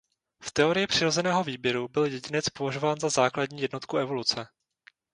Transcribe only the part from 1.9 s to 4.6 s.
jedinec považován za základní jednotku evoluce.